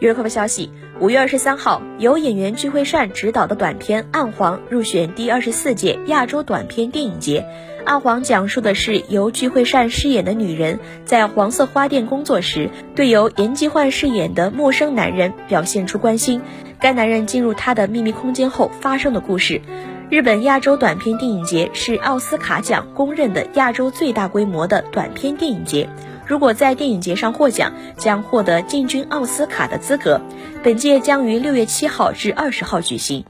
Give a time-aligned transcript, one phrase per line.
[0.00, 0.70] 娱乐快报消息：
[1.00, 7.40] 五月二十三号，由演员具惠善执导的短片《暗黄》入选第二十四届亚洲短片电影节。
[7.84, 16.42] 《暗黄》讲述的是由具惠善饰演的女人在黄色花店工作时，对由严基焕饰演的陌生男人表现出关心。
[16.78, 19.60] 该男人进入她的秘密空间后发生的故事。
[20.10, 25.88] 日本亚洲短片电影节是奥斯卡奖公认的亚洲最大规模的短片电影节。
[26.28, 30.20] 如果在电影节上获奖，将获得进军奥斯卡的资格。
[30.62, 33.24] 本届将于六月七号至二十号举行。